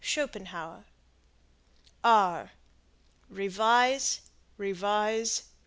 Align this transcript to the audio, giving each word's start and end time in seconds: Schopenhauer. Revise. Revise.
Schopenhauer. 0.03 0.85
Revise. 3.29 4.21
Revise. 4.57 5.43